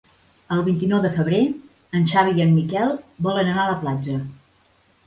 [0.55, 1.41] El vint-i-nou de febrer
[1.99, 4.19] en Xavi i en Miquel volen anar a la platja.